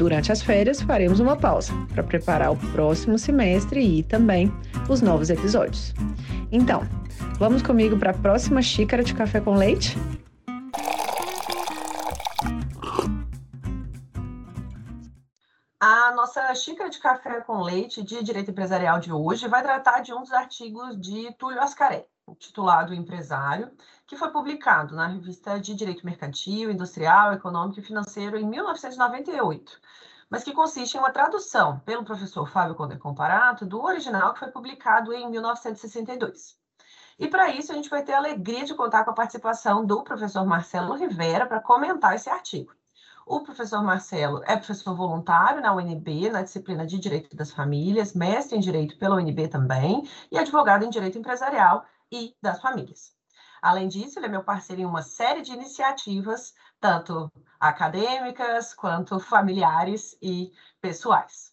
Durante 0.00 0.32
as 0.32 0.40
férias, 0.40 0.80
faremos 0.80 1.20
uma 1.20 1.36
pausa 1.36 1.74
para 1.92 2.02
preparar 2.02 2.50
o 2.50 2.56
próximo 2.72 3.18
semestre 3.18 3.98
e 3.98 4.02
também 4.02 4.50
os 4.88 5.02
novos 5.02 5.28
episódios. 5.28 5.92
Então, 6.50 6.88
vamos 7.38 7.60
comigo 7.60 7.98
para 7.98 8.12
a 8.12 8.14
próxima 8.14 8.62
xícara 8.62 9.04
de 9.04 9.12
café 9.12 9.42
com 9.42 9.54
leite? 9.54 9.98
A 15.78 16.14
nossa 16.14 16.54
xícara 16.54 16.88
de 16.88 16.98
café 16.98 17.42
com 17.42 17.60
leite 17.60 18.02
de 18.02 18.24
direito 18.24 18.50
empresarial 18.52 19.00
de 19.00 19.12
hoje 19.12 19.48
vai 19.48 19.62
tratar 19.62 20.00
de 20.00 20.14
um 20.14 20.22
dos 20.22 20.32
artigos 20.32 20.98
de 20.98 21.30
Túlio 21.34 21.60
Ascaré, 21.60 22.06
titulado 22.40 22.94
Empresário, 22.94 23.70
que 24.06 24.16
foi 24.16 24.30
publicado 24.30 24.96
na 24.96 25.06
revista 25.06 25.60
de 25.60 25.74
Direito 25.74 26.04
Mercantil, 26.04 26.70
Industrial, 26.70 27.34
Econômico 27.34 27.78
e 27.78 27.82
Financeiro 27.82 28.36
em 28.36 28.46
1998, 28.46 29.78
mas 30.28 30.42
que 30.42 30.52
consiste 30.52 30.96
em 30.96 30.98
uma 30.98 31.12
tradução 31.12 31.78
pelo 31.80 32.02
professor 32.02 32.48
Fábio 32.48 32.74
Conde 32.74 32.96
Comparato 32.96 33.66
do 33.66 33.82
original 33.82 34.32
que 34.32 34.40
foi 34.40 34.48
publicado 34.48 35.12
em 35.12 35.30
1962. 35.30 36.58
E 37.18 37.28
para 37.28 37.50
isso 37.50 37.70
a 37.70 37.74
gente 37.74 37.90
vai 37.90 38.02
ter 38.02 38.14
a 38.14 38.18
alegria 38.18 38.64
de 38.64 38.74
contar 38.74 39.04
com 39.04 39.10
a 39.10 39.14
participação 39.14 39.84
do 39.84 40.02
professor 40.02 40.44
Marcelo 40.46 40.94
Rivera 40.94 41.44
para 41.46 41.60
comentar 41.60 42.16
esse 42.16 42.30
artigo. 42.30 42.72
O 43.26 43.40
professor 43.40 43.82
Marcelo 43.84 44.42
é 44.44 44.56
professor 44.56 44.94
voluntário 44.94 45.60
na 45.60 45.74
UNB, 45.74 46.30
na 46.30 46.42
disciplina 46.42 46.86
de 46.86 46.98
Direito 46.98 47.36
das 47.36 47.52
Famílias, 47.52 48.14
mestre 48.14 48.56
em 48.56 48.60
Direito 48.60 48.96
pela 48.96 49.16
UNB 49.16 49.46
também, 49.46 50.08
e 50.32 50.38
advogado 50.38 50.84
em 50.84 50.90
Direito 50.90 51.18
Empresarial 51.18 51.84
e 52.10 52.34
das 52.42 52.60
Famílias. 52.60 53.12
Além 53.62 53.88
disso, 53.88 54.18
ele 54.18 54.26
é 54.26 54.28
meu 54.28 54.42
parceiro 54.42 54.82
em 54.82 54.86
uma 54.86 55.02
série 55.02 55.42
de 55.42 55.52
iniciativas, 55.52 56.54
tanto 56.80 57.30
acadêmicas 57.58 58.72
quanto 58.72 59.20
familiares 59.20 60.16
e 60.22 60.52
pessoais. 60.80 61.52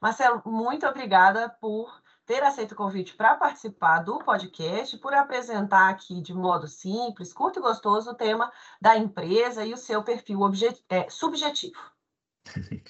Marcelo, 0.00 0.42
muito 0.46 0.86
obrigada 0.86 1.48
por 1.60 2.02
ter 2.26 2.42
aceito 2.42 2.72
o 2.72 2.76
convite 2.76 3.14
para 3.14 3.34
participar 3.34 4.00
do 4.00 4.18
podcast, 4.18 4.96
por 4.98 5.12
apresentar 5.12 5.90
aqui 5.90 6.22
de 6.22 6.32
modo 6.32 6.66
simples, 6.66 7.32
curto 7.32 7.58
e 7.58 7.62
gostoso 7.62 8.10
o 8.10 8.14
tema 8.14 8.50
da 8.80 8.96
empresa 8.96 9.64
e 9.64 9.74
o 9.74 9.78
seu 9.78 10.02
perfil 10.02 10.40
é, 10.88 11.08
subjetivo. 11.10 11.78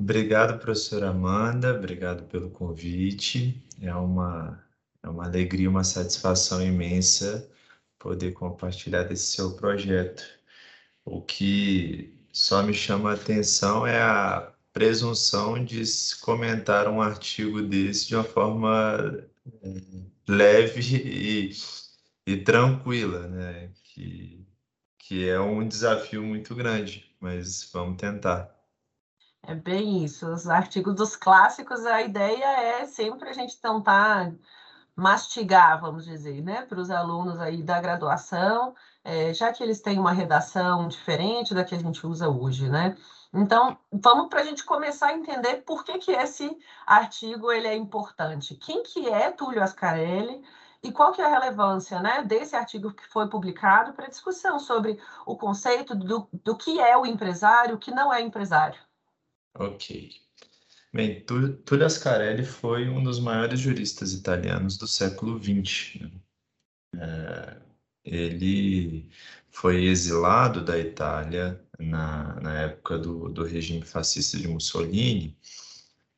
Obrigado, 0.00 0.58
professora 0.58 1.10
Amanda, 1.10 1.76
obrigado 1.76 2.24
pelo 2.24 2.50
convite. 2.50 3.64
É 3.80 3.94
uma, 3.94 4.60
é 5.02 5.08
uma 5.08 5.24
alegria, 5.24 5.68
uma 5.68 5.84
satisfação 5.84 6.62
imensa 6.62 7.50
poder 7.98 8.32
compartilhar 8.32 9.04
desse 9.04 9.32
seu 9.32 9.54
projeto. 9.56 10.24
O 11.04 11.20
que 11.22 12.18
só 12.32 12.62
me 12.62 12.74
chama 12.74 13.10
a 13.10 13.14
atenção 13.14 13.86
é 13.86 14.00
a 14.00 14.52
presunção 14.72 15.62
de 15.64 15.82
comentar 16.20 16.88
um 16.88 17.02
artigo 17.02 17.62
desse 17.62 18.08
de 18.08 18.14
uma 18.16 18.24
forma 18.24 19.28
é, 19.62 19.80
leve 20.28 20.96
e, 20.96 21.50
e 22.26 22.36
tranquila, 22.38 23.28
né? 23.28 23.70
Que, 23.84 24.46
que 24.98 25.28
é 25.28 25.38
um 25.38 25.66
desafio 25.66 26.22
muito 26.22 26.54
grande, 26.54 27.14
mas 27.20 27.70
vamos 27.72 27.98
tentar. 27.98 28.50
É 29.44 29.54
bem 29.54 30.04
isso. 30.04 30.26
Os 30.32 30.48
artigos 30.48 30.94
dos 30.94 31.16
clássicos, 31.16 31.84
a 31.84 32.02
ideia 32.02 32.80
é 32.80 32.86
sempre 32.86 33.28
a 33.28 33.32
gente 33.32 33.60
tentar 33.60 34.32
mastigar, 34.94 35.80
vamos 35.80 36.04
dizer, 36.04 36.42
né, 36.42 36.62
para 36.62 36.78
os 36.78 36.90
alunos 36.90 37.40
aí 37.40 37.62
da 37.62 37.80
graduação, 37.80 38.74
é, 39.04 39.32
já 39.32 39.52
que 39.52 39.62
eles 39.62 39.80
têm 39.80 39.98
uma 39.98 40.12
redação 40.12 40.86
diferente 40.86 41.54
da 41.54 41.64
que 41.64 41.74
a 41.74 41.78
gente 41.78 42.06
usa 42.06 42.28
hoje, 42.28 42.68
né? 42.68 42.96
Então, 43.34 43.78
vamos 43.90 44.28
para 44.28 44.40
a 44.40 44.44
gente 44.44 44.62
começar 44.62 45.08
a 45.08 45.14
entender 45.14 45.62
por 45.62 45.84
que, 45.84 45.98
que 45.98 46.12
esse 46.12 46.54
artigo 46.86 47.50
ele 47.50 47.66
é 47.66 47.74
importante. 47.74 48.54
Quem 48.56 48.82
que 48.82 49.08
é 49.08 49.30
Túlio 49.30 49.62
Ascarelli 49.62 50.42
e 50.82 50.92
qual 50.92 51.12
que 51.12 51.22
é 51.22 51.24
a 51.24 51.28
relevância 51.28 51.98
né, 52.00 52.22
desse 52.24 52.54
artigo 52.54 52.92
que 52.92 53.08
foi 53.08 53.28
publicado 53.28 53.94
para 53.94 54.08
discussão 54.08 54.58
sobre 54.58 55.00
o 55.24 55.36
conceito 55.36 55.94
do, 55.94 56.28
do 56.32 56.56
que 56.56 56.78
é 56.78 56.96
o 56.96 57.06
empresário, 57.06 57.76
o 57.76 57.78
que 57.78 57.90
não 57.90 58.12
é 58.12 58.20
empresário. 58.20 58.78
Ok. 59.54 60.10
Bem, 60.94 61.24
Tullio 61.24 61.86
Ascarelli 61.86 62.44
foi 62.44 62.86
um 62.88 63.02
dos 63.02 63.18
maiores 63.18 63.58
juristas 63.58 64.12
italianos 64.12 64.76
do 64.76 64.86
século 64.86 65.42
XX. 65.42 66.10
É, 66.94 67.56
ele 68.04 69.08
foi 69.50 69.84
exilado 69.86 70.62
da 70.62 70.78
Itália 70.78 71.58
na, 71.78 72.38
na 72.40 72.60
época 72.60 72.98
do, 72.98 73.30
do 73.30 73.42
regime 73.42 73.82
fascista 73.82 74.36
de 74.36 74.46
Mussolini 74.46 75.34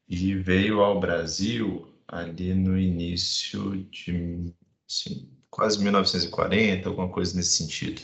e 0.08 0.34
veio 0.34 0.80
ao 0.80 0.98
Brasil 0.98 1.88
ali 2.08 2.52
no 2.52 2.76
início 2.76 3.76
de 3.84 4.52
assim, 4.88 5.30
quase 5.50 5.80
1940, 5.80 6.88
alguma 6.88 7.08
coisa 7.08 7.36
nesse 7.36 7.56
sentido. 7.58 8.02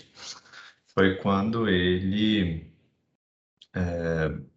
Foi 0.94 1.16
quando 1.16 1.68
ele 1.68 2.70
é, 3.74 4.49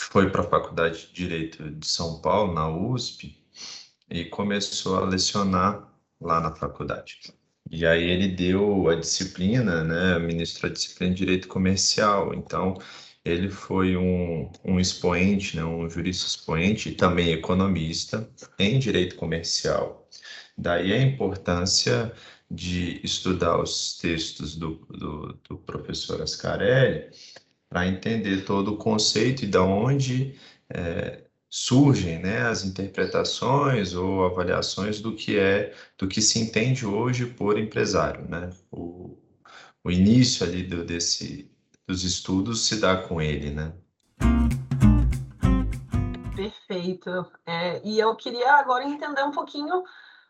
foi 0.00 0.30
para 0.30 0.40
a 0.40 0.48
Faculdade 0.48 1.08
de 1.08 1.12
Direito 1.12 1.70
de 1.70 1.86
São 1.86 2.20
Paulo, 2.20 2.54
na 2.54 2.68
USP, 2.68 3.36
e 4.08 4.24
começou 4.24 4.96
a 4.96 5.04
lecionar 5.04 5.88
lá 6.20 6.40
na 6.40 6.54
faculdade. 6.54 7.32
E 7.70 7.86
aí 7.86 8.02
ele 8.02 8.28
deu 8.28 8.88
a 8.88 8.96
disciplina, 8.96 9.84
né, 9.84 10.18
ministrou 10.18 10.70
a 10.70 10.72
disciplina 10.72 11.12
de 11.14 11.18
Direito 11.18 11.48
Comercial. 11.48 12.34
Então, 12.34 12.78
ele 13.24 13.50
foi 13.50 13.96
um, 13.96 14.50
um 14.64 14.80
expoente, 14.80 15.56
né, 15.56 15.64
um 15.64 15.88
jurista 15.88 16.26
expoente 16.26 16.88
e 16.88 16.94
também 16.94 17.32
economista 17.32 18.28
em 18.58 18.78
Direito 18.78 19.16
Comercial. 19.16 20.08
Daí 20.56 20.92
a 20.92 21.02
importância 21.02 22.12
de 22.50 23.00
estudar 23.04 23.60
os 23.60 23.96
textos 23.98 24.56
do, 24.56 24.74
do, 24.90 25.38
do 25.48 25.58
professor 25.58 26.20
Ascarelli, 26.20 27.10
para 27.70 27.86
entender 27.86 28.44
todo 28.44 28.74
o 28.74 28.76
conceito 28.76 29.44
e 29.44 29.46
da 29.46 29.62
onde 29.62 30.36
é, 30.68 31.22
surgem 31.48 32.18
né, 32.18 32.42
as 32.42 32.64
interpretações 32.64 33.94
ou 33.94 34.26
avaliações 34.26 35.00
do 35.00 35.14
que 35.14 35.38
é, 35.38 35.72
do 35.96 36.08
que 36.08 36.20
se 36.20 36.40
entende 36.40 36.84
hoje 36.84 37.26
por 37.26 37.56
empresário, 37.56 38.28
né? 38.28 38.50
O, 38.72 39.16
o 39.84 39.90
início 39.90 40.44
ali 40.44 40.64
do, 40.64 40.84
desse, 40.84 41.48
dos 41.86 42.02
estudos 42.02 42.66
se 42.66 42.80
dá 42.80 42.96
com 42.96 43.22
ele, 43.22 43.50
né? 43.50 43.72
Perfeito. 46.34 47.26
É, 47.46 47.80
e 47.84 48.00
eu 48.00 48.16
queria 48.16 48.54
agora 48.54 48.84
entender 48.84 49.22
um 49.22 49.30
pouquinho 49.30 49.84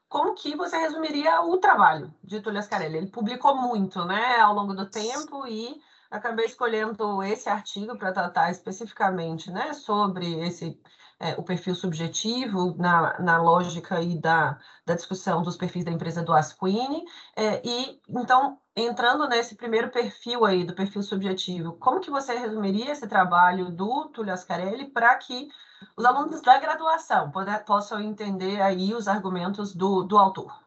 como 0.09 0.35
que 0.35 0.57
você 0.57 0.77
resumiria 0.77 1.41
o 1.41 1.57
trabalho 1.57 2.13
de 2.23 2.41
Túlio 2.41 2.59
Ascarelli. 2.59 2.99
Ele 2.99 3.07
publicou 3.07 3.57
muito, 3.57 4.05
né, 4.05 4.41
ao 4.41 4.55
longo 4.55 4.75
do 4.75 4.87
tempo 4.87 5.47
e 5.47 5.81
acabei 6.11 6.47
escolhendo 6.47 7.23
esse 7.23 7.49
artigo 7.49 7.97
para 7.97 8.13
tratar 8.13 8.51
especificamente 8.51 9.51
né, 9.51 9.73
sobre 9.73 10.41
esse 10.41 10.81
é, 11.21 11.35
o 11.39 11.43
perfil 11.43 11.75
subjetivo 11.75 12.75
na, 12.79 13.21
na 13.21 13.43
lógica 13.43 13.99
aí 13.99 14.19
da, 14.19 14.59
da 14.87 14.95
discussão 14.95 15.43
dos 15.43 15.55
perfis 15.55 15.85
da 15.85 15.91
empresa 15.91 16.23
do 16.23 16.33
Asquini. 16.33 17.05
É, 17.37 17.61
e, 17.63 18.01
então, 18.09 18.59
entrando 18.75 19.29
nesse 19.29 19.55
primeiro 19.55 19.91
perfil 19.91 20.47
aí, 20.47 20.65
do 20.65 20.75
perfil 20.75 21.03
subjetivo, 21.03 21.75
como 21.75 22.01
que 22.01 22.11
você 22.11 22.35
resumiria 22.35 22.91
esse 22.91 23.07
trabalho 23.07 23.71
do 23.71 24.07
Túlio 24.09 24.33
Ascarelli 24.33 24.87
para 24.87 25.15
que 25.17 25.49
os 25.95 26.05
alunos 26.07 26.41
da 26.41 26.59
graduação 26.59 27.31
possam 27.67 28.01
entender 28.01 28.63
aí 28.63 28.95
os 28.95 29.07
argumentos 29.07 29.75
do, 29.75 30.03
do 30.03 30.17
autor? 30.17 30.59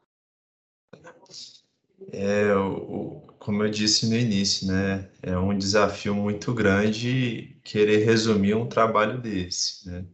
É, 2.12 2.54
o, 2.56 3.22
como 3.40 3.64
eu 3.64 3.70
disse 3.70 4.08
no 4.10 4.16
início, 4.16 4.68
né, 4.68 5.10
é 5.22 5.38
um 5.38 5.58
desafio 5.58 6.16
muito 6.16 6.54
grande 6.54 7.58
querer 7.64 8.06
resumir 8.06 8.56
um 8.56 8.68
trabalho 8.68 9.20
desse, 9.22 9.88
né? 9.90 10.06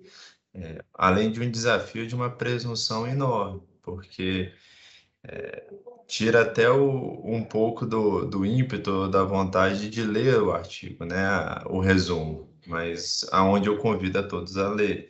É, 0.53 0.83
além 0.95 1.31
de 1.31 1.39
um 1.41 1.51
desafio 1.51 2.07
de 2.07 2.15
uma 2.15 2.29
presunção 2.29 3.07
enorme, 3.07 3.61
porque 3.83 4.51
é, 5.23 5.67
tira 6.07 6.41
até 6.43 6.69
o, 6.69 7.21
um 7.25 7.43
pouco 7.43 7.85
do, 7.85 8.25
do 8.25 8.45
ímpeto, 8.45 9.07
da 9.09 9.23
vontade 9.23 9.89
de 9.89 10.03
ler 10.03 10.41
o 10.41 10.51
artigo, 10.51 11.05
né, 11.05 11.17
o 11.67 11.79
resumo, 11.79 12.49
mas 12.67 13.25
aonde 13.31 13.69
eu 13.69 13.77
convido 13.77 14.19
a 14.19 14.23
todos 14.23 14.57
a 14.57 14.69
ler. 14.69 15.09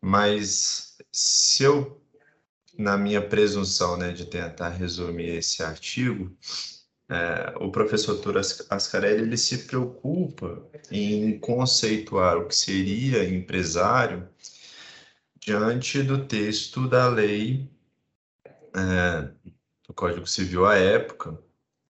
Mas 0.00 0.96
se 1.12 1.64
eu, 1.64 2.00
na 2.78 2.96
minha 2.96 3.20
presunção, 3.20 3.96
né, 3.96 4.12
de 4.12 4.26
tentar 4.26 4.70
resumir 4.70 5.36
esse 5.36 5.62
artigo, 5.62 6.36
é, 7.08 7.54
o 7.60 7.70
professor 7.70 8.18
Tur 8.18 8.36
Ascarelli 8.36 9.22
ele 9.22 9.36
se 9.36 9.58
preocupa 9.58 10.60
em 10.90 11.38
conceituar 11.38 12.36
o 12.36 12.48
que 12.48 12.56
seria 12.56 13.28
empresário 13.28 14.28
diante 15.38 16.02
do 16.02 16.26
texto 16.26 16.88
da 16.88 17.08
lei 17.08 17.70
é, 18.74 19.30
do 19.86 19.94
Código 19.94 20.26
Civil 20.26 20.66
à 20.66 20.76
época, 20.76 21.38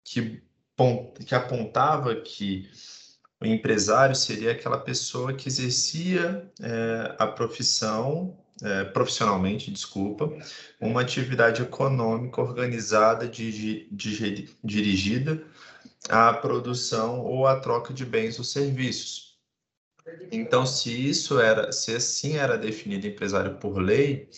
que, 0.04 0.42
que 1.26 1.34
apontava 1.34 2.14
que 2.20 2.70
o 3.40 3.46
empresário 3.46 4.14
seria 4.14 4.52
aquela 4.52 4.78
pessoa 4.78 5.32
que 5.32 5.48
exercia 5.48 6.50
é, 6.60 7.16
a 7.18 7.26
profissão, 7.26 8.38
é, 8.62 8.84
profissionalmente, 8.84 9.70
desculpa, 9.70 10.32
uma 10.80 11.02
atividade 11.02 11.62
econômica 11.62 12.40
organizada, 12.40 13.28
de, 13.28 13.88
de, 13.90 14.48
dirigida 14.62 15.42
à 16.08 16.32
produção 16.32 17.20
ou 17.20 17.46
à 17.46 17.60
troca 17.60 17.92
de 17.92 18.04
bens 18.04 18.38
ou 18.38 18.44
serviços 18.44 19.26
então, 20.30 20.64
se 20.64 20.90
isso 20.90 21.40
era, 21.40 21.72
se 21.72 21.94
assim 21.94 22.36
era 22.36 22.56
definido 22.56 23.06
empresário 23.06 23.56
por 23.56 23.78
lei, 23.78 24.28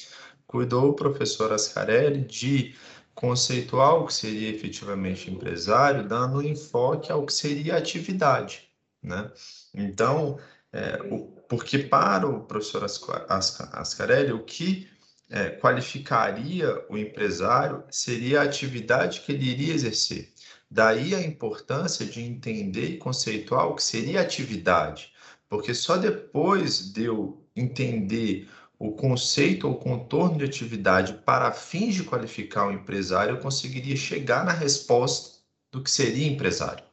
cuidou 0.46 0.90
o 0.90 0.94
professor 0.94 1.52
Ascarelli 1.52 2.24
de 2.24 2.74
conceituar 3.14 3.96
o 3.96 4.06
que 4.06 4.14
seria 4.14 4.48
efetivamente 4.48 5.30
empresário, 5.30 6.06
dando 6.06 6.46
enfoque 6.46 7.10
ao 7.12 7.26
que 7.26 7.32
seria 7.32 7.76
atividade, 7.76 8.68
né? 9.02 9.30
Então, 9.74 10.38
é, 10.72 11.02
o, 11.10 11.37
porque 11.48 11.78
para 11.78 12.26
o 12.26 12.44
professor 12.44 12.84
Ascarelli, 12.84 14.32
o 14.32 14.44
que 14.44 14.88
é, 15.30 15.50
qualificaria 15.50 16.84
o 16.88 16.96
empresário 16.96 17.84
seria 17.90 18.40
a 18.40 18.44
atividade 18.44 19.20
que 19.20 19.32
ele 19.32 19.50
iria 19.50 19.74
exercer. 19.74 20.32
Daí 20.70 21.14
a 21.14 21.22
importância 21.22 22.04
de 22.04 22.22
entender 22.22 22.90
e 22.90 22.98
conceituar 22.98 23.66
o 23.68 23.74
que 23.74 23.82
seria 23.82 24.20
atividade 24.20 25.12
porque 25.48 25.74
só 25.74 25.96
depois 25.96 26.92
de 26.92 27.04
eu 27.04 27.42
entender 27.56 28.48
o 28.78 28.92
conceito 28.92 29.66
ou 29.66 29.76
contorno 29.76 30.38
de 30.38 30.44
atividade 30.44 31.14
para 31.24 31.52
fins 31.52 31.94
de 31.94 32.04
qualificar 32.04 32.66
o 32.66 32.72
empresário, 32.72 33.36
eu 33.36 33.40
conseguiria 33.40 33.96
chegar 33.96 34.44
na 34.44 34.52
resposta 34.52 35.38
do 35.72 35.82
que 35.82 35.90
seria 35.90 36.28
empresário. 36.28 36.84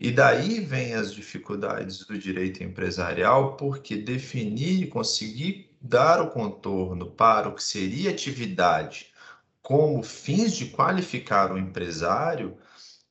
E 0.00 0.10
daí 0.10 0.60
vem 0.60 0.94
as 0.94 1.12
dificuldades 1.12 2.04
do 2.06 2.18
direito 2.18 2.64
empresarial, 2.64 3.56
porque 3.56 3.96
definir 3.96 4.82
e 4.82 4.86
conseguir 4.86 5.70
dar 5.80 6.20
o 6.22 6.30
contorno 6.30 7.10
para 7.10 7.48
o 7.48 7.54
que 7.54 7.62
seria 7.62 8.10
atividade 8.10 9.12
como 9.62 10.02
fins 10.02 10.54
de 10.56 10.66
qualificar 10.66 11.52
o 11.52 11.58
empresário 11.58 12.56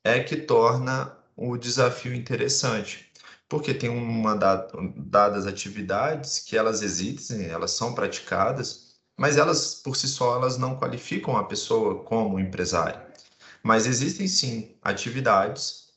é 0.04 0.20
que 0.20 0.36
torna 0.36 1.16
o 1.36 1.56
desafio 1.56 2.14
interessante 2.14 3.10
porque 3.50 3.74
tem 3.74 3.90
uma 3.90 4.36
dadas 4.96 5.44
atividades 5.44 6.38
que 6.38 6.56
elas 6.56 6.82
existem, 6.82 7.46
elas 7.46 7.72
são 7.72 7.92
praticadas, 7.92 8.94
mas 9.16 9.36
elas 9.36 9.74
por 9.74 9.96
si 9.96 10.06
só 10.06 10.36
elas 10.36 10.56
não 10.56 10.78
qualificam 10.78 11.36
a 11.36 11.42
pessoa 11.44 12.04
como 12.04 12.38
empresária. 12.38 13.04
Mas 13.60 13.86
existem 13.86 14.28
sim 14.28 14.76
atividades 14.80 15.89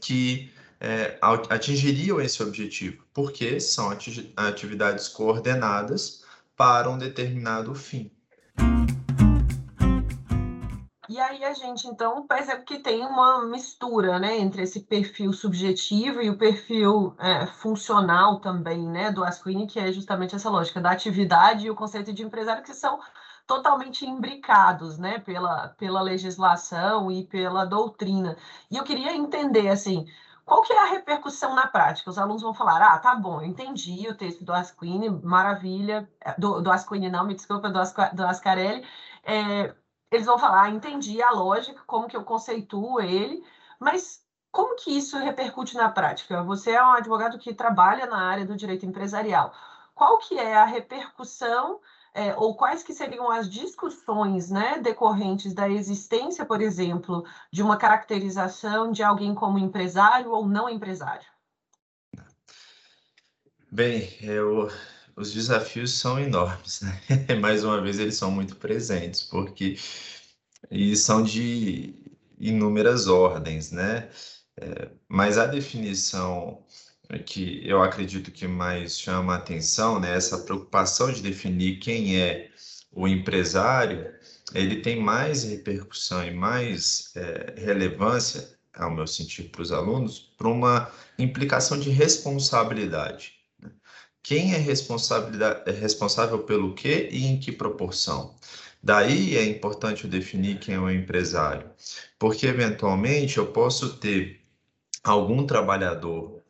que 0.00 0.52
é, 0.80 1.18
atingiriam 1.50 2.20
esse 2.20 2.42
objetivo, 2.42 3.04
porque 3.12 3.60
são 3.60 3.90
atividades 4.36 5.08
coordenadas 5.08 6.24
para 6.56 6.88
um 6.88 6.98
determinado 6.98 7.74
fim. 7.74 8.10
E 11.06 11.20
aí 11.20 11.44
a 11.44 11.52
gente, 11.52 11.86
então, 11.86 12.26
percebe 12.26 12.64
que 12.64 12.78
tem 12.78 13.04
uma 13.04 13.44
mistura, 13.44 14.18
né, 14.18 14.38
entre 14.38 14.62
esse 14.62 14.80
perfil 14.80 15.32
subjetivo 15.32 16.20
e 16.20 16.30
o 16.30 16.36
perfil 16.36 17.14
é, 17.18 17.46
funcional 17.46 18.40
também, 18.40 18.88
né, 18.88 19.12
do 19.12 19.22
Asquini, 19.22 19.66
que 19.66 19.78
é 19.78 19.92
justamente 19.92 20.34
essa 20.34 20.50
lógica 20.50 20.80
da 20.80 20.90
atividade 20.90 21.66
e 21.66 21.70
o 21.70 21.74
conceito 21.74 22.12
de 22.12 22.22
empresário, 22.22 22.64
que 22.64 22.74
são 22.74 22.98
totalmente 23.46 24.06
imbricados, 24.06 24.98
né, 24.98 25.18
pela, 25.18 25.68
pela 25.68 26.00
legislação 26.00 27.10
e 27.10 27.24
pela 27.26 27.64
doutrina. 27.64 28.36
E 28.70 28.76
eu 28.76 28.84
queria 28.84 29.14
entender, 29.14 29.68
assim, 29.68 30.06
qual 30.44 30.62
que 30.62 30.72
é 30.72 30.78
a 30.78 30.86
repercussão 30.86 31.54
na 31.54 31.66
prática? 31.66 32.10
Os 32.10 32.18
alunos 32.18 32.42
vão 32.42 32.54
falar, 32.54 32.82
ah, 32.82 32.98
tá 32.98 33.14
bom, 33.14 33.40
eu 33.40 33.46
entendi 33.46 34.08
o 34.08 34.16
texto 34.16 34.44
do 34.44 34.52
Asquini, 34.52 35.10
maravilha, 35.10 36.08
do, 36.38 36.60
do 36.60 36.70
Asquini 36.70 37.10
não, 37.10 37.26
me 37.26 37.34
desculpa, 37.34 37.70
do, 37.70 37.80
do 38.14 38.26
Ascarelli, 38.26 38.86
é, 39.24 39.74
eles 40.10 40.26
vão 40.26 40.38
falar, 40.38 40.64
ah, 40.64 40.70
entendi 40.70 41.22
a 41.22 41.30
lógica, 41.30 41.82
como 41.86 42.08
que 42.08 42.16
eu 42.16 42.24
conceituo 42.24 43.00
ele, 43.00 43.44
mas 43.80 44.24
como 44.50 44.76
que 44.76 44.96
isso 44.96 45.18
repercute 45.18 45.76
na 45.76 45.88
prática? 45.88 46.42
Você 46.44 46.70
é 46.72 46.82
um 46.82 46.92
advogado 46.92 47.38
que 47.38 47.52
trabalha 47.52 48.06
na 48.06 48.22
área 48.22 48.46
do 48.46 48.56
direito 48.56 48.86
empresarial. 48.86 49.52
Qual 49.94 50.18
que 50.18 50.38
é 50.38 50.56
a 50.56 50.64
repercussão 50.64 51.80
é, 52.14 52.32
ou 52.36 52.54
quais 52.54 52.84
que 52.84 52.94
seriam 52.94 53.28
as 53.28 53.50
discussões 53.50 54.48
né, 54.48 54.78
decorrentes 54.78 55.52
da 55.52 55.68
existência, 55.68 56.46
por 56.46 56.62
exemplo, 56.62 57.24
de 57.52 57.60
uma 57.60 57.76
caracterização 57.76 58.92
de 58.92 59.02
alguém 59.02 59.34
como 59.34 59.58
empresário 59.58 60.30
ou 60.30 60.46
não 60.46 60.68
empresário? 60.68 61.26
Bem, 63.70 64.08
eu, 64.20 64.70
os 65.16 65.32
desafios 65.32 65.98
são 65.98 66.20
enormes, 66.20 66.80
né? 66.82 67.00
Mais 67.40 67.64
uma 67.64 67.80
vez, 67.80 67.98
eles 67.98 68.16
são 68.16 68.30
muito 68.30 68.54
presentes, 68.54 69.22
porque 69.22 69.76
e 70.70 70.96
são 70.96 71.22
de 71.22 71.94
inúmeras 72.38 73.08
ordens, 73.08 73.72
né? 73.72 74.08
É, 74.56 74.88
mas 75.08 75.36
a 75.36 75.46
definição 75.46 76.64
que 77.24 77.60
eu 77.64 77.82
acredito 77.82 78.30
que 78.30 78.46
mais 78.46 78.98
chama 78.98 79.34
a 79.34 79.36
atenção, 79.36 80.00
né? 80.00 80.16
Essa 80.16 80.38
preocupação 80.38 81.12
de 81.12 81.22
definir 81.22 81.78
quem 81.78 82.20
é 82.20 82.50
o 82.92 83.06
empresário, 83.08 84.12
ele 84.54 84.80
tem 84.80 85.00
mais 85.00 85.44
repercussão 85.44 86.24
e 86.24 86.30
mais 86.30 87.12
é, 87.16 87.54
relevância, 87.58 88.48
ao 88.74 88.90
meu 88.90 89.06
sentido, 89.06 89.50
para 89.50 89.62
os 89.62 89.72
alunos, 89.72 90.18
para 90.36 90.48
uma 90.48 90.90
implicação 91.18 91.78
de 91.78 91.90
responsabilidade. 91.90 93.34
Quem 94.22 94.54
é, 94.54 94.56
é 94.56 95.70
responsável 95.70 96.44
pelo 96.44 96.74
quê 96.74 97.08
e 97.12 97.26
em 97.26 97.38
que 97.38 97.52
proporção? 97.52 98.34
Daí 98.82 99.36
é 99.36 99.44
importante 99.44 100.06
definir 100.06 100.58
quem 100.58 100.74
é 100.74 100.78
o 100.78 100.90
empresário, 100.90 101.70
porque 102.18 102.46
eventualmente 102.46 103.38
eu 103.38 103.46
posso 103.46 103.96
ter 103.96 104.40
algum 105.02 105.46
trabalhador 105.46 106.43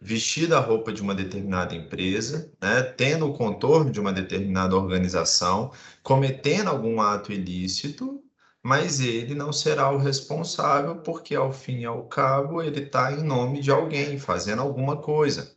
vestido 0.00 0.54
a 0.56 0.60
roupa 0.60 0.92
de 0.92 1.02
uma 1.02 1.14
determinada 1.14 1.74
empresa, 1.74 2.52
né, 2.60 2.82
tendo 2.82 3.26
o 3.26 3.34
contorno 3.34 3.90
de 3.90 4.00
uma 4.00 4.12
determinada 4.12 4.76
organização, 4.76 5.72
cometendo 6.02 6.68
algum 6.68 7.00
ato 7.00 7.32
ilícito, 7.32 8.22
mas 8.62 9.00
ele 9.00 9.34
não 9.34 9.52
será 9.52 9.90
o 9.90 9.98
responsável, 9.98 10.96
porque 10.96 11.34
ao 11.34 11.52
fim 11.52 11.80
e 11.80 11.86
ao 11.86 12.04
cabo 12.06 12.62
ele 12.62 12.82
está 12.82 13.12
em 13.12 13.22
nome 13.22 13.60
de 13.60 13.70
alguém, 13.70 14.18
fazendo 14.18 14.62
alguma 14.62 14.96
coisa. 14.96 15.52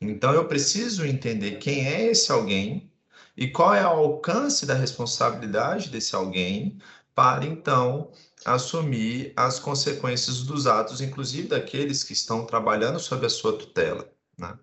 Então 0.00 0.32
eu 0.32 0.46
preciso 0.46 1.04
entender 1.04 1.58
quem 1.58 1.86
é 1.86 2.06
esse 2.10 2.32
alguém 2.32 2.90
e 3.36 3.48
qual 3.48 3.74
é 3.74 3.84
o 3.84 3.90
alcance 3.90 4.66
da 4.66 4.74
responsabilidade 4.74 5.90
desse 5.90 6.14
alguém 6.14 6.78
para 7.14 7.44
então 7.44 8.10
assumir 8.44 9.32
as 9.36 9.58
consequências 9.58 10.42
dos 10.42 10.66
atos, 10.66 11.00
inclusive 11.00 11.48
daqueles 11.48 12.02
que 12.04 12.12
estão 12.12 12.44
trabalhando 12.46 12.98
sob 12.98 13.26
a 13.26 13.30
sua 13.30 13.56
tutela. 13.56 14.10
Né? 14.38 14.58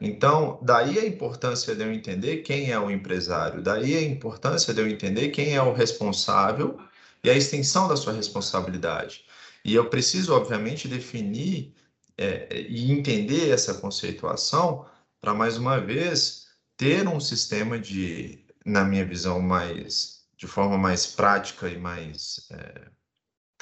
Então, 0.00 0.58
daí 0.62 0.98
a 0.98 1.06
importância 1.06 1.74
de 1.74 1.82
eu 1.82 1.92
entender 1.92 2.38
quem 2.38 2.70
é 2.72 2.78
o 2.78 2.90
empresário, 2.90 3.62
daí 3.62 3.96
a 3.96 4.02
importância 4.02 4.74
de 4.74 4.80
eu 4.80 4.88
entender 4.88 5.28
quem 5.28 5.54
é 5.54 5.62
o 5.62 5.72
responsável 5.72 6.78
e 7.22 7.30
a 7.30 7.36
extensão 7.36 7.86
da 7.86 7.96
sua 7.96 8.12
responsabilidade. 8.12 9.24
E 9.64 9.74
eu 9.74 9.88
preciso, 9.88 10.34
obviamente, 10.34 10.88
definir 10.88 11.72
é, 12.18 12.48
e 12.68 12.90
entender 12.90 13.50
essa 13.50 13.74
conceituação 13.74 14.84
para, 15.20 15.32
mais 15.32 15.56
uma 15.56 15.78
vez, 15.78 16.48
ter 16.76 17.06
um 17.06 17.20
sistema 17.20 17.78
de, 17.78 18.44
na 18.66 18.84
minha 18.84 19.04
visão, 19.04 19.40
mais 19.40 20.22
de 20.36 20.48
forma 20.48 20.76
mais 20.76 21.06
prática 21.06 21.68
e 21.68 21.78
mais 21.78 22.48
é, 22.50 22.90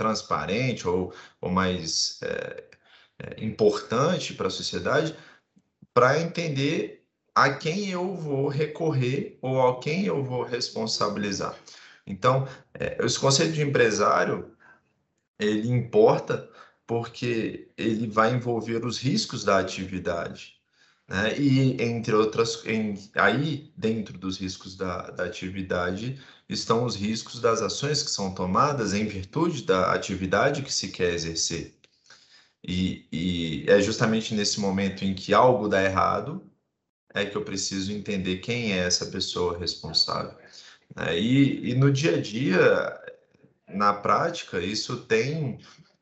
transparente 0.00 0.88
ou, 0.88 1.12
ou 1.42 1.50
mais 1.50 2.18
é, 2.22 2.64
é 3.18 3.44
importante 3.44 4.32
para 4.32 4.46
a 4.46 4.50
sociedade, 4.50 5.14
para 5.92 6.18
entender 6.18 7.04
a 7.34 7.52
quem 7.52 7.90
eu 7.90 8.14
vou 8.14 8.48
recorrer 8.48 9.38
ou 9.42 9.68
a 9.68 9.78
quem 9.78 10.06
eu 10.06 10.24
vou 10.24 10.42
responsabilizar. 10.42 11.54
Então, 12.06 12.48
é, 12.72 12.96
esse 13.04 13.18
conceito 13.18 13.52
de 13.52 13.62
empresário, 13.62 14.56
ele 15.38 15.68
importa 15.68 16.48
porque 16.86 17.68
ele 17.76 18.08
vai 18.08 18.32
envolver 18.32 18.84
os 18.86 18.98
riscos 18.98 19.44
da 19.44 19.58
atividade. 19.58 20.59
Né? 21.10 21.36
E, 21.36 21.82
entre 21.82 22.14
outras, 22.14 22.64
em, 22.64 22.94
aí, 23.16 23.72
dentro 23.76 24.16
dos 24.16 24.38
riscos 24.38 24.76
da, 24.76 25.10
da 25.10 25.24
atividade, 25.24 26.20
estão 26.48 26.84
os 26.84 26.94
riscos 26.94 27.40
das 27.40 27.60
ações 27.60 28.00
que 28.00 28.10
são 28.10 28.32
tomadas 28.32 28.94
em 28.94 29.04
virtude 29.06 29.64
da 29.64 29.92
atividade 29.92 30.62
que 30.62 30.72
se 30.72 30.88
quer 30.88 31.12
exercer. 31.12 31.74
E, 32.62 33.08
e 33.10 33.64
é 33.68 33.80
justamente 33.82 34.34
nesse 34.34 34.60
momento 34.60 35.04
em 35.04 35.14
que 35.14 35.34
algo 35.34 35.68
dá 35.68 35.82
errado 35.82 36.44
é 37.12 37.24
que 37.24 37.36
eu 37.36 37.42
preciso 37.42 37.92
entender 37.92 38.36
quem 38.36 38.72
é 38.72 38.78
essa 38.78 39.06
pessoa 39.06 39.58
responsável. 39.58 40.36
Né? 40.94 41.18
E, 41.18 41.70
e 41.70 41.74
no 41.74 41.90
dia 41.90 42.16
a 42.16 42.20
dia, 42.20 43.00
na 43.68 43.92
prática, 43.92 44.60
isso 44.60 44.98
tem 45.06 45.58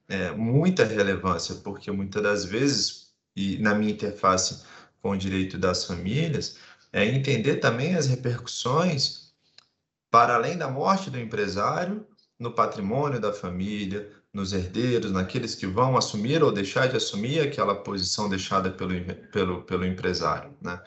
é, 0.07 0.33
muita 0.33 0.85
relevância, 0.85 1.55
porque 1.57 1.91
muitas 1.91 2.23
das 2.23 2.45
vezes, 2.45 3.11
e 3.35 3.57
na 3.59 3.75
minha 3.75 3.93
interface 3.93 4.62
com 5.02 5.11
o 5.11 5.17
direito 5.17 5.59
das 5.59 5.85
famílias, 5.85 6.57
é 6.93 7.05
entender 7.05 7.57
também 7.57 7.95
as 7.95 8.07
repercussões 8.07 9.33
para 10.11 10.35
além 10.35 10.57
da 10.57 10.69
morte 10.69 11.11
do 11.11 11.19
empresário 11.19 12.07
no 12.38 12.52
patrimônio 12.52 13.21
da 13.21 13.33
família, 13.33 14.11
nos 14.33 14.52
herdeiros, 14.52 15.11
naqueles 15.11 15.55
que 15.55 15.67
vão 15.67 15.97
assumir 15.97 16.43
ou 16.43 16.52
deixar 16.52 16.87
de 16.87 16.97
assumir 16.97 17.40
aquela 17.40 17.75
posição 17.75 18.28
deixada 18.28 18.71
pelo, 18.71 18.93
pelo, 19.33 19.62
pelo 19.62 19.85
empresário. 19.85 20.55
Né? 20.61 20.81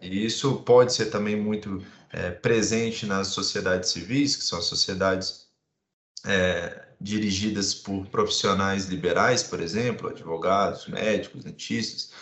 E 0.00 0.24
isso 0.24 0.62
pode 0.62 0.94
ser 0.94 1.06
também 1.06 1.36
muito 1.36 1.84
é, 2.12 2.30
presente 2.30 3.04
nas 3.06 3.28
sociedades 3.28 3.90
civis, 3.90 4.36
que 4.36 4.44
são 4.44 4.62
sociedades 4.62 5.46
é, 6.24 6.86
dirigidas 7.00 7.74
por 7.74 8.06
profissionais 8.06 8.86
liberais, 8.86 9.42
por 9.42 9.60
exemplo, 9.60 10.08
advogados, 10.08 10.86
médicos, 10.86 11.44
dentistas, 11.44 12.12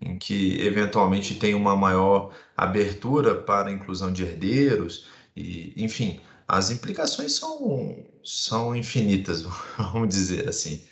em 0.00 0.18
que 0.18 0.60
eventualmente 0.64 1.34
tem 1.34 1.54
uma 1.54 1.76
maior 1.76 2.32
abertura 2.56 3.34
para 3.34 3.68
a 3.68 3.72
inclusão 3.72 4.12
de 4.12 4.22
herdeiros, 4.22 5.08
e, 5.36 5.72
enfim, 5.76 6.20
as 6.46 6.70
implicações 6.70 7.34
são, 7.34 8.04
são 8.24 8.74
infinitas, 8.74 9.42
vamos 9.76 10.08
dizer 10.08 10.48
assim. 10.48 10.84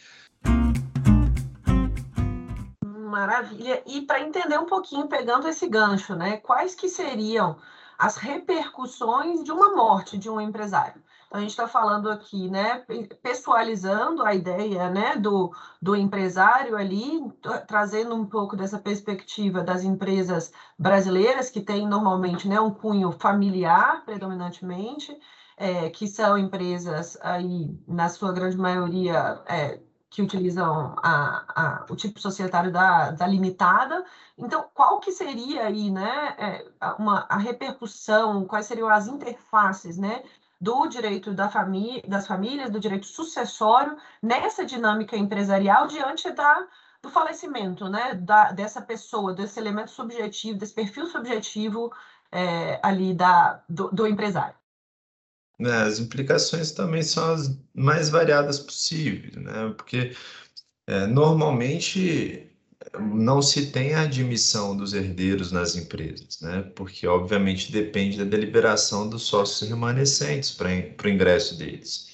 Maravilha. 2.84 3.82
E 3.86 4.02
para 4.02 4.20
entender 4.20 4.58
um 4.58 4.66
pouquinho, 4.66 5.08
pegando 5.08 5.48
esse 5.48 5.66
gancho, 5.66 6.14
né, 6.14 6.36
quais 6.38 6.74
que 6.74 6.88
seriam 6.88 7.56
as 7.98 8.16
repercussões 8.16 9.42
de 9.42 9.50
uma 9.50 9.74
morte 9.74 10.18
de 10.18 10.28
um 10.28 10.40
empresário? 10.40 11.00
A 11.36 11.40
gente 11.40 11.50
está 11.50 11.68
falando 11.68 12.10
aqui, 12.10 12.48
né, 12.50 12.82
pessoalizando 13.22 14.24
a 14.24 14.34
ideia, 14.34 14.88
né, 14.88 15.16
do, 15.16 15.52
do 15.82 15.94
empresário 15.94 16.76
ali, 16.76 17.20
trazendo 17.68 18.14
um 18.14 18.24
pouco 18.24 18.56
dessa 18.56 18.78
perspectiva 18.78 19.62
das 19.62 19.84
empresas 19.84 20.50
brasileiras, 20.78 21.50
que 21.50 21.60
têm 21.60 21.86
normalmente, 21.86 22.48
né, 22.48 22.58
um 22.58 22.70
cunho 22.70 23.12
familiar, 23.12 24.02
predominantemente, 24.06 25.14
é, 25.58 25.90
que 25.90 26.08
são 26.08 26.38
empresas 26.38 27.18
aí, 27.20 27.78
na 27.86 28.08
sua 28.08 28.32
grande 28.32 28.56
maioria, 28.56 29.42
é, 29.46 29.78
que 30.08 30.22
utilizam 30.22 30.94
a, 31.02 31.44
a, 31.48 31.86
o 31.90 31.96
tipo 31.96 32.18
societário 32.18 32.72
da, 32.72 33.10
da, 33.10 33.26
limitada. 33.26 34.02
Então, 34.38 34.66
qual 34.72 35.00
que 35.00 35.12
seria 35.12 35.66
aí, 35.66 35.90
né, 35.90 36.34
é, 36.38 36.66
uma, 36.98 37.26
a 37.28 37.36
repercussão, 37.36 38.46
quais 38.46 38.64
seriam 38.64 38.88
as 38.88 39.06
interfaces, 39.06 39.98
né, 39.98 40.22
do 40.60 40.86
direito 40.86 41.32
da 41.32 41.48
família, 41.48 42.02
das 42.06 42.26
famílias, 42.26 42.70
do 42.70 42.80
direito 42.80 43.06
sucessório 43.06 43.96
nessa 44.22 44.64
dinâmica 44.64 45.16
empresarial 45.16 45.86
diante 45.86 46.30
da, 46.30 46.66
do 47.02 47.10
falecimento, 47.10 47.88
né, 47.88 48.14
da, 48.14 48.52
dessa 48.52 48.80
pessoa, 48.80 49.34
desse 49.34 49.60
elemento 49.60 49.90
subjetivo, 49.90 50.58
desse 50.58 50.74
perfil 50.74 51.06
subjetivo 51.06 51.92
é, 52.32 52.80
ali 52.82 53.14
da, 53.14 53.62
do, 53.68 53.90
do 53.90 54.06
empresário. 54.06 54.56
Né, 55.58 55.72
as 55.82 55.98
implicações 55.98 56.72
também 56.72 57.02
são 57.02 57.32
as 57.32 57.58
mais 57.74 58.10
variadas 58.10 58.58
possíveis, 58.58 59.34
né? 59.36 59.72
Porque 59.74 60.14
é, 60.86 61.06
normalmente 61.06 62.55
não 63.00 63.42
se 63.42 63.66
tem 63.70 63.94
a 63.94 64.02
admissão 64.02 64.76
dos 64.76 64.92
herdeiros 64.92 65.52
nas 65.52 65.76
empresas, 65.76 66.40
né? 66.40 66.62
Porque 66.74 67.06
obviamente 67.06 67.72
depende 67.72 68.18
da 68.18 68.24
deliberação 68.24 69.08
dos 69.08 69.22
sócios 69.22 69.68
remanescentes 69.68 70.50
para 70.50 70.68
o 71.04 71.08
ingresso 71.08 71.56
deles. 71.56 72.06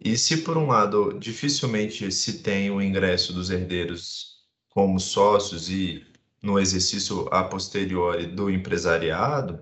E 0.00 0.16
se 0.16 0.38
por 0.38 0.56
um 0.56 0.68
lado 0.68 1.18
dificilmente 1.18 2.10
se 2.12 2.34
tem 2.42 2.70
o 2.70 2.80
ingresso 2.80 3.32
dos 3.32 3.50
herdeiros 3.50 4.38
como 4.68 5.00
sócios 5.00 5.68
e 5.68 6.06
no 6.42 6.58
exercício 6.58 7.28
a 7.32 7.42
posteriori 7.44 8.26
do 8.26 8.48
empresariado, 8.48 9.60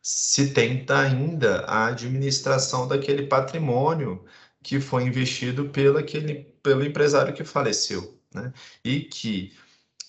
se 0.00 0.52
tenta 0.52 1.00
ainda 1.00 1.60
a 1.66 1.86
administração 1.86 2.86
daquele 2.86 3.26
patrimônio 3.26 4.24
que 4.62 4.80
foi 4.80 5.04
investido 5.04 5.68
pelo, 5.70 5.98
aquele, 5.98 6.46
pelo 6.62 6.84
empresário 6.84 7.34
que 7.34 7.44
faleceu. 7.44 8.18
Né? 8.32 8.52
E 8.84 9.00
que 9.00 9.52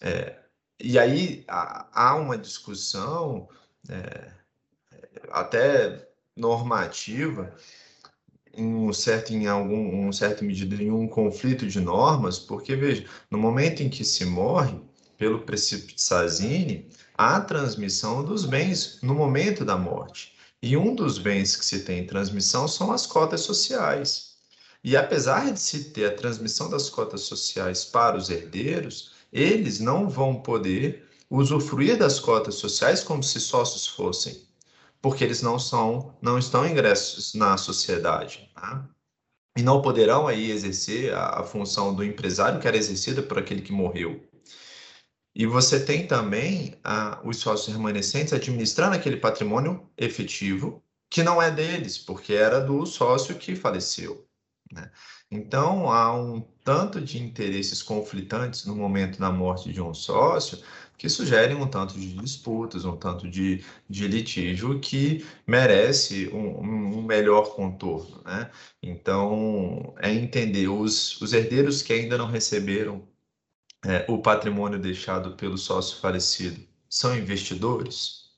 é, 0.02 0.36
e 0.80 0.98
aí 0.98 1.44
há 1.48 2.16
uma 2.16 2.38
discussão 2.38 3.50
é, 3.90 4.32
até 5.32 6.08
normativa 6.36 7.54
em 8.54 8.74
um 8.74 8.94
certo 8.94 9.32
em 9.34 9.48
algum 9.48 10.08
um 10.08 10.12
certo 10.12 10.44
medida 10.44 10.76
em 10.82 10.90
um 10.90 11.08
conflito 11.08 11.68
de 11.68 11.80
normas 11.80 12.40
porque 12.40 12.76
veja 12.76 13.06
no 13.30 13.38
momento 13.38 13.84
em 13.84 13.90
que 13.90 14.04
se 14.04 14.26
morre 14.26 14.80
pelo 15.18 15.42
princípio 15.42 15.94
de 15.94 16.02
Sazini 16.02 16.90
a 17.20 17.42
transmissão 17.42 18.24
dos 18.24 18.46
bens 18.46 19.00
no 19.02 19.14
momento 19.14 19.66
da 19.66 19.78
morte. 19.78 20.34
E 20.62 20.78
um 20.78 20.96
dos 20.96 21.18
bens 21.18 21.58
que 21.58 21.66
se 21.66 21.82
tem 21.82 22.00
em 22.00 22.08
transmissão 22.08 22.66
são 22.66 22.94
as 22.94 23.06
cotas 23.06 23.42
sociais. 23.42 24.36
E 24.82 24.96
apesar 24.96 25.52
de 25.52 25.60
se 25.60 25.92
ter 25.92 26.06
a 26.06 26.16
transmissão 26.16 26.70
das 26.70 26.90
cotas 26.90 27.22
sociais 27.22 27.84
para 27.84 28.16
os 28.16 28.30
herdeiros, 28.30 29.12
eles 29.32 29.80
não 29.80 30.10
vão 30.10 30.42
poder 30.42 31.08
usufruir 31.30 31.98
das 31.98 32.20
cotas 32.20 32.56
sociais 32.56 33.04
como 33.04 33.24
se 33.24 33.40
sócios 33.40 33.88
fossem, 33.88 34.42
porque 35.02 35.24
eles 35.24 35.42
não 35.42 35.60
são, 35.60 36.16
não 36.22 36.38
estão 36.38 36.68
ingressos 36.68 37.34
na 37.34 37.58
sociedade. 37.58 38.50
Tá? 38.56 38.90
E 39.58 39.62
não 39.62 39.82
poderão 39.82 40.28
aí 40.28 40.52
exercer 40.52 41.14
a, 41.14 41.42
a 41.42 41.44
função 41.44 41.94
do 41.94 42.04
empresário 42.04 42.60
que 42.60 42.68
era 42.68 42.78
exercida 42.78 43.22
por 43.22 43.38
aquele 43.38 43.62
que 43.62 43.72
morreu. 43.72 44.30
E 45.36 45.46
você 45.46 45.80
tem 45.84 46.08
também 46.08 46.76
os 47.24 47.38
sócios 47.38 47.74
remanescentes 47.74 48.34
administrando 48.34 48.96
aquele 48.96 49.18
patrimônio 49.18 49.90
efetivo, 49.98 50.84
que 51.10 51.24
não 51.24 51.42
é 51.42 51.50
deles, 51.50 51.98
porque 51.98 52.34
era 52.34 52.60
do 52.60 52.86
sócio 52.86 53.36
que 53.36 53.56
faleceu. 53.56 54.28
Né? 54.72 54.92
Então, 55.32 55.92
há 55.92 56.14
um 56.16 56.42
tanto 56.64 57.00
de 57.00 57.20
interesses 57.22 57.84
conflitantes 57.84 58.66
no 58.66 58.76
momento 58.76 59.20
da 59.20 59.32
morte 59.32 59.72
de 59.72 59.82
um 59.82 59.94
sócio 59.94 60.60
que 60.98 61.08
sugerem 61.08 61.56
um 61.56 61.68
tanto 61.68 61.94
de 61.94 62.14
disputas, 62.16 62.84
um 62.84 62.98
tanto 62.98 63.30
de, 63.30 63.64
de 63.90 64.08
litígio 64.08 64.80
que 64.80 65.26
merece 65.48 66.28
um, 66.30 66.60
um 67.00 67.02
melhor 67.04 67.56
contorno. 67.56 68.22
Né? 68.26 68.52
Então, 68.82 69.94
é 70.00 70.12
entender 70.12 70.68
os, 70.68 71.22
os 71.22 71.32
herdeiros 71.32 71.82
que 71.82 71.94
ainda 71.94 72.18
não 72.18 72.28
receberam 72.28 73.08
é, 73.86 74.06
o 74.10 74.22
patrimônio 74.22 74.80
deixado 74.80 75.36
pelo 75.36 75.58
sócio 75.58 76.00
falecido 76.00 76.60
são 76.90 77.18
investidores? 77.18 78.32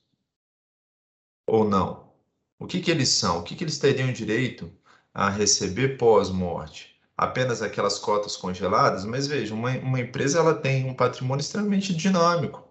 Ou 1.46 1.68
não? 1.68 2.12
O 2.58 2.66
que, 2.66 2.80
que 2.80 2.90
eles 2.90 3.08
são? 3.08 3.40
O 3.40 3.42
que, 3.42 3.56
que 3.56 3.64
eles 3.64 3.78
teriam 3.78 4.12
direito 4.12 4.70
a 5.14 5.28
receber 5.28 5.96
pós-morte 5.98 6.92
apenas 7.16 7.62
aquelas 7.62 7.98
cotas 7.98 8.36
congeladas, 8.36 9.04
mas 9.04 9.26
veja, 9.26 9.54
uma, 9.54 9.70
uma 9.78 10.00
empresa 10.00 10.38
ela 10.38 10.54
tem 10.54 10.84
um 10.88 10.94
patrimônio 10.94 11.40
extremamente 11.40 11.94
dinâmico, 11.94 12.66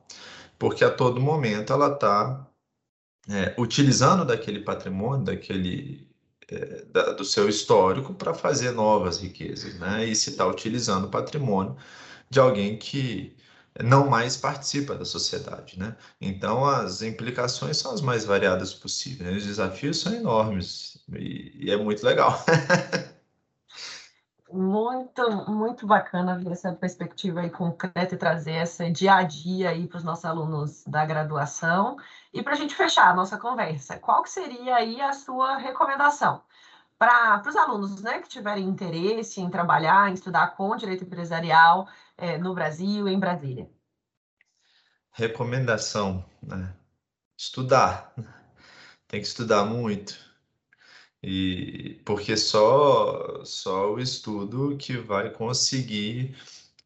porque 0.60 0.83
a 0.83 0.91
todo 0.91 1.21
momento 1.21 1.71
ela 1.71 1.93
está 1.93 2.48
é, 3.29 3.53
utilizando 3.57 4.25
daquele 4.25 4.60
patrimônio, 4.62 5.25
daquele 5.25 6.10
é, 6.50 6.86
da, 6.91 7.13
do 7.13 7.24
seu 7.24 7.48
histórico 7.48 8.13
para 8.13 8.33
fazer 8.33 8.71
novas 8.71 9.19
riquezas, 9.19 9.75
né? 9.79 10.05
E 10.05 10.15
se 10.15 10.31
está 10.31 10.45
utilizando 10.45 11.05
o 11.05 11.10
patrimônio 11.10 11.77
de 12.29 12.39
alguém 12.39 12.77
que 12.77 13.36
não 13.81 14.10
mais 14.10 14.36
participa 14.36 14.95
da 14.95 15.05
sociedade, 15.05 15.79
né? 15.79 15.95
Então 16.19 16.65
as 16.65 17.01
implicações 17.01 17.77
são 17.77 17.93
as 17.93 18.01
mais 18.01 18.25
variadas 18.25 18.74
possíveis, 18.74 19.31
né? 19.31 19.38
os 19.38 19.45
desafios 19.45 20.00
são 20.01 20.13
enormes 20.13 20.90
e, 21.18 21.68
e 21.68 21.72
é 21.72 21.77
muito 21.77 22.06
legal. 22.06 22.44
muito, 24.51 25.30
muito 25.50 25.88
bacana 25.88 26.38
ver 26.38 26.51
essa 26.51 26.74
perspectiva 26.74 27.41
aí 27.41 27.50
concreta 27.50 28.15
e 28.15 28.18
trazer 28.18 28.56
esse 28.56 28.89
dia 28.91 29.15
a 29.15 29.24
dia 29.24 29.70
aí 29.70 29.88
para 29.88 29.98
os 29.98 30.03
nossos 30.03 30.25
alunos 30.25 30.84
da 30.86 31.06
graduação. 31.06 31.98
E 32.34 32.44
para 32.44 32.53
a 32.53 32.56
gente 32.56 32.75
fechar 32.75 33.10
a 33.10 33.15
nossa 33.15 33.38
conversa, 33.38 33.98
qual 33.98 34.24
que 34.24 34.30
seria 34.30 34.75
aí 34.75 35.01
a 35.01 35.13
sua 35.13 35.58
recomendação 35.58 36.41
para 36.98 37.41
os 37.48 37.56
alunos 37.56 38.01
né, 38.01 38.20
que 38.20 38.30
tiverem 38.30 38.68
interesse 38.68 39.41
em 39.41 39.50
trabalhar, 39.50 40.10
em 40.10 40.13
estudar 40.13 40.56
com 40.56 40.75
direito 40.75 41.03
empresarial 41.03 41.88
é, 42.18 42.38
no 42.38 42.53
Brasil, 42.53 43.08
em 43.08 43.20
Brasília? 43.20 43.70
Recomendação, 45.12 46.24
né? 46.41 46.74
Estudar. 47.36 48.13
Tem 49.08 49.20
que 49.20 49.27
estudar 49.27 49.65
muito. 49.65 50.31
E 51.24 52.01
porque 52.06 52.36
só 52.38 53.44
só 53.46 53.94
o 53.94 54.00
estudo 54.00 54.75
que 54.78 54.98
vai 54.98 55.30
conseguir 55.32 56.36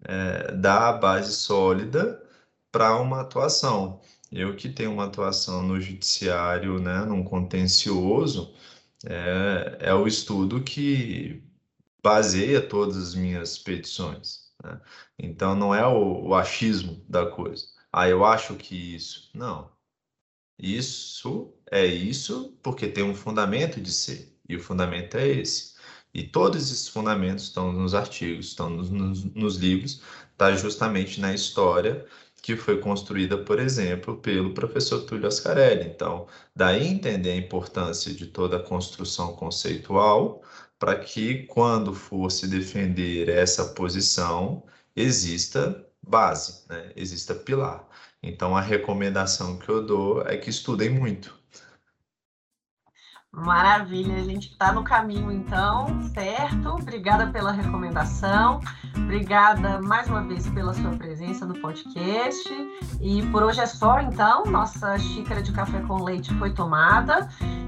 é, 0.04 0.51
dar 0.54 0.89
a 0.89 0.94
base 0.94 1.34
sólida 1.34 2.22
para 2.72 2.96
uma 2.98 3.22
atuação. 3.22 4.01
Eu 4.32 4.56
que 4.56 4.70
tenho 4.70 4.92
uma 4.94 5.06
atuação 5.06 5.63
no 5.63 5.80
judiciário, 5.80 6.80
né, 6.80 7.06
num 7.06 7.24
contencioso, 7.24 8.54
é, 9.06 9.77
é 9.82 9.94
o 9.94 10.08
estudo 10.08 10.63
que 10.63 11.44
baseia 12.04 12.62
todas 12.62 12.98
as 12.98 13.15
minhas 13.15 13.58
petições. 13.58 14.51
Né? 14.63 14.82
Então, 15.18 15.56
não 15.56 15.74
é 15.74 15.86
o, 15.88 16.27
o 16.30 16.36
achismo 16.36 17.04
da 17.10 17.25
coisa. 17.25 17.68
Ah, 17.92 18.10
eu 18.10 18.25
acho 18.25 18.56
que 18.56 18.96
isso. 18.96 19.30
Não. 19.34 19.72
Isso 20.60 21.54
é 21.72 21.86
isso 21.86 22.57
porque 22.62 22.88
tem 22.88 23.03
um 23.03 23.15
fundamento 23.15 23.81
de 23.81 23.91
ser. 23.91 24.34
E 24.48 24.55
o 24.55 24.60
fundamento 24.60 25.17
é 25.17 25.27
esse. 25.27 25.75
E 26.13 26.24
todos 26.24 26.72
esses 26.72 26.88
fundamentos 26.88 27.45
estão 27.45 27.74
nos 27.74 27.93
artigos, 27.93 28.48
estão 28.48 28.69
nos, 28.69 28.89
nos, 28.89 29.24
nos 29.34 29.57
livros, 29.57 30.01
está 30.31 30.55
justamente 30.55 31.19
na 31.19 31.34
história 31.34 32.05
que 32.41 32.55
foi 32.55 32.79
construída, 32.79 33.38
por 33.39 33.60
exemplo, 33.60 34.17
pelo 34.17 34.53
professor 34.53 35.01
Túlio 35.01 35.27
Ascarelli. 35.27 35.89
Então, 35.89 36.27
daí 36.55 36.88
entender 36.88 37.31
a 37.31 37.36
importância 37.36 38.13
de 38.13 38.27
toda 38.27 38.57
a 38.57 38.63
construção 38.63 39.34
conceitual 39.36 40.43
para 40.77 40.95
que, 41.00 41.43
quando 41.48 41.93
for 41.93 42.31
se 42.31 42.48
defender 42.48 43.29
essa 43.29 43.65
posição, 43.74 44.63
exista 44.95 45.86
base, 46.01 46.65
né? 46.69 46.91
exista 46.95 47.34
pilar. 47.34 47.88
Então, 48.22 48.55
a 48.55 48.62
recomendação 48.62 49.57
que 49.57 49.69
eu 49.69 49.86
dou 49.86 50.22
é 50.22 50.38
que 50.38 50.50
estudem 50.50 50.89
muito. 50.89 51.38
Maravilha, 53.36 54.15
a 54.15 54.24
gente 54.24 54.51
está 54.51 54.72
no 54.72 54.84
caminho 54.84 55.32
então, 55.32 56.01
certo? 56.13 56.70
Obrigada 56.70 57.27
pela 57.27 57.51
recomendação, 57.51 58.62
obrigada 58.96 59.81
mais 59.81 60.07
uma 60.07 60.24
vez 60.24 60.48
pela 60.50 60.74
sua 60.74 60.92
presença 60.92 61.46
no 61.46 61.53
podcast. 61.59 62.50
E 63.01 63.22
por 63.27 63.44
hoje 63.44 63.59
é 63.59 63.66
só, 63.66 64.00
então, 64.00 64.46
nossa 64.46 64.98
xícara 64.98 65.42
de 65.42 65.51
café 65.51 65.81
com 65.81 66.01
leite 66.01 66.33
foi 66.36 66.53
tomada 66.53 67.27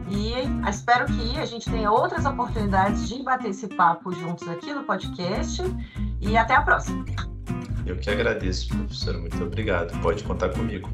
e 0.09 0.33
espero 0.69 1.05
que 1.05 1.37
a 1.37 1.45
gente 1.45 1.69
tenha 1.69 1.91
outras 1.91 2.25
oportunidades 2.25 3.07
de 3.09 3.21
bater 3.21 3.49
esse 3.49 3.67
papo 3.67 4.11
juntos 4.13 4.47
aqui 4.47 4.73
no 4.73 4.83
podcast. 4.83 5.61
E 6.21 6.37
até 6.37 6.55
a 6.55 6.61
próxima. 6.61 7.03
Eu 7.85 7.97
que 7.97 8.09
agradeço, 8.09 8.69
professora, 8.69 9.17
muito 9.17 9.41
obrigado. 9.43 9.97
Pode 10.01 10.23
contar 10.23 10.49
comigo. 10.49 10.89